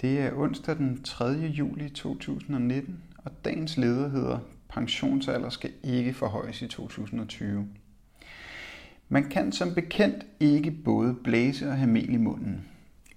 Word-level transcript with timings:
Det 0.00 0.20
er 0.20 0.32
onsdag 0.32 0.76
den 0.76 1.02
3. 1.02 1.24
juli 1.24 1.88
2019, 1.88 3.02
og 3.24 3.44
dagens 3.44 3.76
leder 3.76 4.08
hedder 4.08 4.38
Pensionsalder 4.68 5.48
skal 5.48 5.70
ikke 5.82 6.14
forhøjes 6.14 6.62
i 6.62 6.66
2020. 6.66 7.68
Man 9.08 9.28
kan 9.28 9.52
som 9.52 9.74
bekendt 9.74 10.26
ikke 10.40 10.70
både 10.70 11.14
blæse 11.24 11.68
og 11.68 11.76
have 11.76 11.90
mel 11.90 12.14
i 12.14 12.16
munden. 12.16 12.64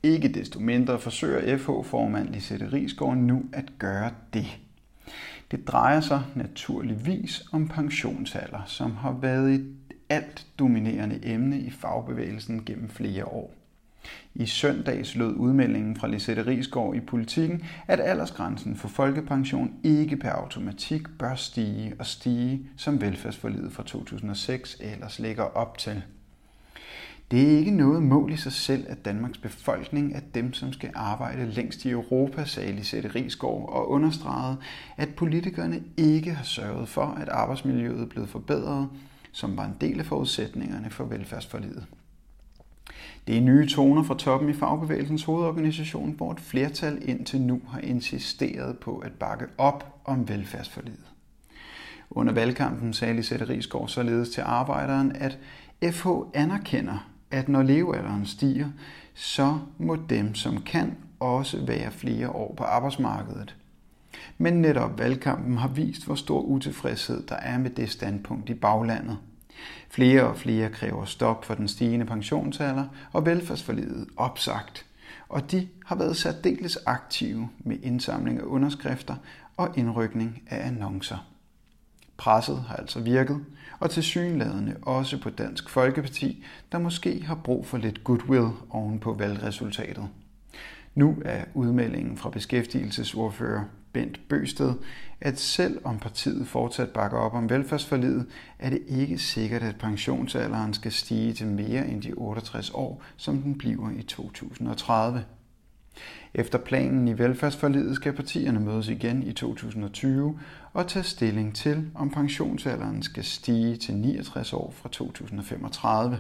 Ikke 0.03 0.27
desto 0.27 0.59
mindre 0.59 0.99
forsøger 0.99 1.57
FH-formand 1.57 2.29
Lisette 2.29 2.73
Rigsgaard 2.73 3.17
nu 3.17 3.43
at 3.53 3.73
gøre 3.79 4.11
det. 4.33 4.59
Det 5.51 5.67
drejer 5.67 6.01
sig 6.01 6.23
naturligvis 6.35 7.45
om 7.51 7.67
pensionsalder, 7.67 8.61
som 8.65 8.91
har 8.91 9.11
været 9.11 9.53
et 9.53 9.75
alt 10.09 10.47
dominerende 10.59 11.19
emne 11.23 11.59
i 11.59 11.69
fagbevægelsen 11.69 12.65
gennem 12.65 12.89
flere 12.89 13.25
år. 13.25 13.62
I 14.35 14.45
søndags 14.45 15.15
lød 15.15 15.33
udmeldingen 15.35 15.95
fra 15.95 16.07
Lisette 16.07 16.45
Risgaard 16.45 16.95
i 16.95 16.99
politikken, 16.99 17.63
at 17.87 17.99
aldersgrænsen 17.99 18.75
for 18.75 18.87
folkepension 18.87 19.73
ikke 19.83 20.17
per 20.17 20.29
automatik 20.29 21.01
bør 21.19 21.35
stige 21.35 21.93
og 21.99 22.05
stige, 22.05 22.69
som 22.77 23.01
velfærdsforlidet 23.01 23.71
fra 23.71 23.83
2006 23.83 24.77
ellers 24.81 25.19
lægger 25.19 25.43
op 25.43 25.77
til. 25.77 26.03
Det 27.31 27.53
er 27.53 27.57
ikke 27.57 27.71
noget 27.71 28.03
mål 28.03 28.31
i 28.31 28.37
sig 28.37 28.51
selv, 28.51 28.85
at 28.89 29.05
Danmarks 29.05 29.37
befolkning 29.37 30.15
er 30.15 30.19
dem, 30.33 30.53
som 30.53 30.73
skal 30.73 30.91
arbejde 30.93 31.45
længst 31.45 31.85
i 31.85 31.89
Europa, 31.89 32.45
sagde 32.45 32.71
Lisette 32.71 33.09
Rigsgaard 33.15 33.69
og 33.69 33.89
understregede, 33.89 34.57
at 34.97 35.09
politikerne 35.15 35.83
ikke 35.97 36.33
har 36.33 36.43
sørget 36.43 36.89
for, 36.89 37.05
at 37.05 37.29
arbejdsmiljøet 37.29 38.01
er 38.01 38.05
blevet 38.05 38.29
forbedret, 38.29 38.89
som 39.31 39.57
var 39.57 39.65
en 39.65 39.75
del 39.81 39.99
af 39.99 40.05
forudsætningerne 40.05 40.89
for 40.89 41.03
velfærdsforlidet. 41.03 41.85
Det 43.27 43.37
er 43.37 43.41
nye 43.41 43.67
toner 43.67 44.03
fra 44.03 44.17
toppen 44.17 44.49
i 44.49 44.53
fagbevægelsens 44.53 45.23
hovedorganisation, 45.23 46.11
hvor 46.11 46.31
et 46.31 46.39
flertal 46.39 47.09
indtil 47.09 47.41
nu 47.41 47.61
har 47.69 47.79
insisteret 47.79 48.77
på 48.77 48.97
at 48.97 49.11
bakke 49.11 49.45
op 49.57 50.01
om 50.05 50.29
velfærdsforlidet. 50.29 51.11
Under 52.09 52.33
valgkampen 52.33 52.93
sagde 52.93 53.13
Lisette 53.13 53.49
Rigsgaard 53.49 53.87
således 53.87 54.29
til 54.29 54.41
arbejderen, 54.41 55.11
at 55.15 55.39
FH 55.91 56.07
anerkender, 56.33 57.09
at 57.31 57.49
når 57.49 57.63
levealderen 57.63 58.25
stiger, 58.25 58.67
så 59.13 59.59
må 59.77 59.95
dem, 59.95 60.35
som 60.35 60.61
kan, 60.61 60.95
også 61.19 61.65
være 61.65 61.91
flere 61.91 62.29
år 62.29 62.53
på 62.57 62.63
arbejdsmarkedet. 62.63 63.55
Men 64.37 64.53
netop 64.53 64.99
valgkampen 64.99 65.57
har 65.57 65.67
vist, 65.67 66.05
hvor 66.05 66.15
stor 66.15 66.41
utilfredshed 66.41 67.23
der 67.27 67.35
er 67.35 67.57
med 67.57 67.69
det 67.69 67.89
standpunkt 67.89 68.49
i 68.49 68.53
baglandet. 68.53 69.17
Flere 69.89 70.23
og 70.23 70.37
flere 70.37 70.69
kræver 70.69 71.05
stop 71.05 71.45
for 71.45 71.55
den 71.55 71.67
stigende 71.67 72.05
pensionsalder 72.05 72.85
og 73.11 73.25
velfærdsforlidet 73.25 74.07
opsagt. 74.17 74.85
Og 75.29 75.51
de 75.51 75.67
har 75.85 75.95
været 75.95 76.17
særdeles 76.17 76.77
aktive 76.85 77.49
med 77.59 77.77
indsamling 77.83 78.39
af 78.39 78.43
underskrifter 78.43 79.15
og 79.57 79.77
indrykning 79.77 80.41
af 80.49 80.67
annoncer. 80.67 81.27
Presset 82.17 82.63
har 82.67 82.75
altså 82.75 82.99
virket, 82.99 83.45
og 83.79 83.89
til 83.89 84.03
synladende 84.03 84.75
også 84.81 85.21
på 85.21 85.29
Dansk 85.29 85.69
Folkeparti, 85.69 86.45
der 86.71 86.79
måske 86.79 87.23
har 87.23 87.35
brug 87.35 87.67
for 87.67 87.77
lidt 87.77 88.03
goodwill 88.03 88.47
oven 88.69 88.99
på 88.99 89.13
valgresultatet. 89.13 90.09
Nu 90.95 91.17
er 91.25 91.43
udmeldingen 91.53 92.17
fra 92.17 92.29
beskæftigelsesordfører 92.29 93.63
Bent 93.93 94.19
Bøsted, 94.29 94.73
at 95.21 95.39
selv 95.39 95.81
om 95.83 95.99
partiet 95.99 96.47
fortsat 96.47 96.89
bakker 96.89 97.17
op 97.17 97.33
om 97.33 97.49
velfærdsforlidet, 97.49 98.25
er 98.59 98.69
det 98.69 98.81
ikke 98.87 99.17
sikkert, 99.17 99.63
at 99.63 99.75
pensionsalderen 99.75 100.73
skal 100.73 100.91
stige 100.91 101.33
til 101.33 101.47
mere 101.47 101.87
end 101.87 102.01
de 102.01 102.13
68 102.13 102.69
år, 102.69 103.03
som 103.17 103.41
den 103.41 103.57
bliver 103.57 103.89
i 103.91 104.01
2030. 104.01 105.23
Efter 106.33 106.57
planen 106.57 107.07
i 107.07 107.17
velfærdsforlidet 107.17 107.95
skal 107.95 108.13
partierne 108.13 108.59
mødes 108.59 108.87
igen 108.87 109.23
i 109.23 109.33
2020 109.33 110.39
og 110.73 110.87
tage 110.87 111.03
stilling 111.03 111.55
til, 111.55 111.91
om 111.95 112.09
pensionsalderen 112.09 113.03
skal 113.03 113.23
stige 113.23 113.75
til 113.75 113.95
69 113.95 114.53
år 114.53 114.73
fra 114.75 114.89
2035. 114.89 116.19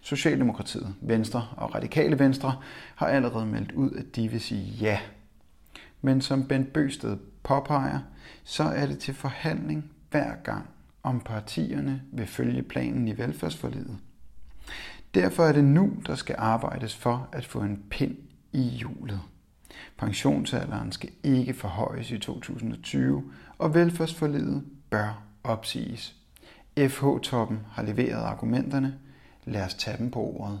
Socialdemokratiet, 0.00 0.94
Venstre 1.00 1.46
og 1.56 1.74
Radikale 1.74 2.18
Venstre 2.18 2.56
har 2.94 3.06
allerede 3.06 3.46
meldt 3.46 3.72
ud, 3.72 3.90
at 3.90 4.16
de 4.16 4.28
vil 4.28 4.40
sige 4.40 4.62
ja. 4.80 4.98
Men 6.02 6.20
som 6.20 6.48
Bent 6.48 6.72
Bøsted 6.72 7.16
påpeger, 7.42 8.00
så 8.44 8.62
er 8.62 8.86
det 8.86 8.98
til 8.98 9.14
forhandling 9.14 9.90
hver 10.10 10.34
gang, 10.44 10.66
om 11.02 11.20
partierne 11.20 12.02
vil 12.12 12.26
følge 12.26 12.62
planen 12.62 13.08
i 13.08 13.18
velfærdsforlidet. 13.18 13.98
Derfor 15.14 15.44
er 15.44 15.52
det 15.52 15.64
nu, 15.64 15.92
der 16.06 16.14
skal 16.14 16.36
arbejdes 16.38 16.96
for 16.96 17.28
at 17.32 17.46
få 17.46 17.60
en 17.60 17.82
pind 17.90 18.16
i 18.52 18.62
hjulet. 18.62 19.20
Pensionsalderen 19.96 20.92
skal 20.92 21.10
ikke 21.22 21.54
forhøjes 21.54 22.10
i 22.10 22.18
2020, 22.18 23.32
og 23.58 23.74
velfærdsforlidet 23.74 24.64
bør 24.90 25.22
opsiges. 25.44 26.16
FH-toppen 26.78 27.58
har 27.72 27.82
leveret 27.82 28.22
argumenterne. 28.22 28.98
Lad 29.44 29.64
os 29.64 29.74
tage 29.74 29.98
dem 29.98 30.10
på 30.10 30.20
ordet. 30.20 30.60